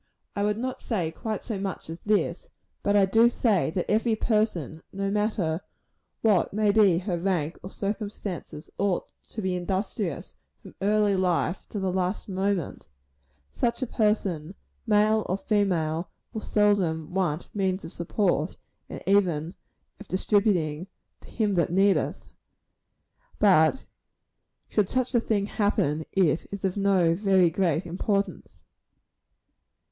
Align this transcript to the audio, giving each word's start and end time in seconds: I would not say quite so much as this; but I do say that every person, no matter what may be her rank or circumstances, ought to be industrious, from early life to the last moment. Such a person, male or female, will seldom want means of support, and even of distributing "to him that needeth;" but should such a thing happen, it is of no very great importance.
I 0.35 0.41
would 0.41 0.57
not 0.57 0.81
say 0.81 1.11
quite 1.11 1.43
so 1.43 1.59
much 1.59 1.87
as 1.87 1.99
this; 1.99 2.49
but 2.81 2.95
I 2.95 3.05
do 3.05 3.29
say 3.29 3.69
that 3.75 3.85
every 3.87 4.15
person, 4.15 4.81
no 4.91 5.11
matter 5.11 5.61
what 6.23 6.51
may 6.51 6.71
be 6.71 6.97
her 6.97 7.19
rank 7.19 7.59
or 7.61 7.69
circumstances, 7.69 8.71
ought 8.79 9.11
to 9.29 9.43
be 9.43 9.53
industrious, 9.53 10.33
from 10.59 10.73
early 10.81 11.15
life 11.15 11.67
to 11.69 11.79
the 11.79 11.91
last 11.91 12.27
moment. 12.27 12.87
Such 13.51 13.83
a 13.83 13.85
person, 13.85 14.55
male 14.87 15.23
or 15.29 15.37
female, 15.37 16.09
will 16.33 16.41
seldom 16.41 17.13
want 17.13 17.49
means 17.53 17.85
of 17.85 17.91
support, 17.91 18.57
and 18.89 19.03
even 19.05 19.53
of 19.99 20.07
distributing 20.07 20.87
"to 21.19 21.29
him 21.29 21.53
that 21.53 21.71
needeth;" 21.71 22.33
but 23.37 23.83
should 24.67 24.89
such 24.89 25.13
a 25.13 25.19
thing 25.19 25.45
happen, 25.45 26.07
it 26.11 26.47
is 26.51 26.65
of 26.65 26.75
no 26.75 27.13
very 27.13 27.51
great 27.51 27.85
importance. 27.85 28.63